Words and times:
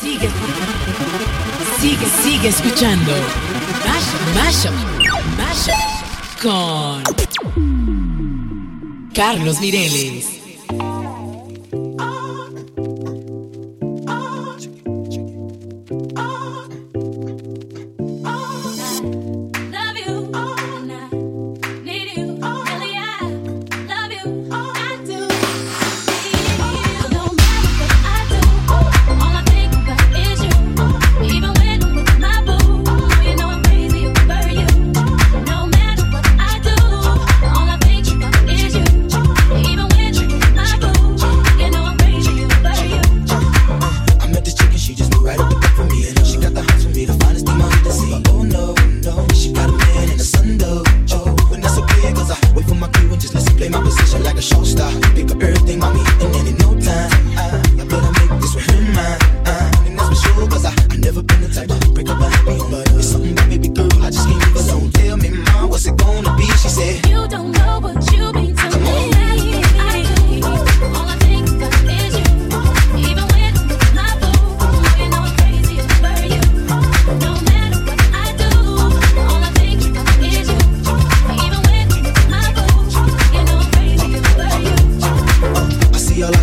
Sigue, 0.00 0.30
sigue, 1.80 2.06
sigue 2.22 2.48
escuchando. 2.48 3.12
Mashup, 4.34 4.72
mashup, 5.36 5.74
con 6.42 7.02
Carlos 9.14 9.60
Mireles. 9.60 10.45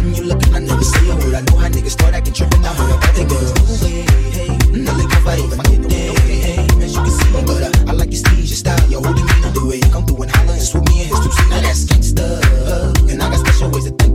sudden 0.03 0.15
you 0.15 0.29
looking, 0.29 0.53
I 0.53 0.59
never 0.59 0.83
say 0.83 1.09
a 1.09 1.15
word. 1.15 1.33
I 1.33 1.41
know 1.41 1.57
how 1.57 1.69
niggas 1.69 1.91
start 1.91 2.13
acting 2.13 2.33
trippin', 2.33 2.61
mm, 2.61 2.65
I 2.65 2.73
heard 2.73 2.91
about 2.91 3.15
the 3.15 3.25
girls. 3.25 3.53
No 3.55 3.87
way, 3.87 4.01
hey, 4.31 4.47
now 4.83 4.97
look 4.97 5.11
how 5.11 5.29
I 5.29 5.55
my 5.55 5.87
day, 5.87 6.13
hey, 6.15 6.83
as 6.83 6.93
you 6.93 7.01
can 7.01 7.11
see. 7.11 7.31
But 7.31 7.63
uh, 7.63 7.89
I 7.89 7.93
like 7.93 8.11
your 8.11 8.21
steeze, 8.21 8.49
your 8.49 8.59
style, 8.63 8.89
your 8.89 9.01
whole 9.03 9.13
demeanor, 9.13 9.51
the 9.51 9.65
way 9.65 9.77
you 9.77 9.89
come 9.91 10.05
through 10.05 10.23
and 10.23 10.31
holler 10.31 10.53
and 10.53 10.61
swoop 10.61 10.87
me 10.89 11.03
in 11.03 11.07
his 11.09 11.19
two 11.19 11.31
seat. 11.31 11.49
Now 11.49 11.61
that's 11.61 11.85
gangsta, 11.85 13.11
and 13.11 13.21
I 13.21 13.29
got 13.29 13.39
special 13.39 13.69
ways 13.71 13.85
to 13.85 13.91
think. 13.91 14.12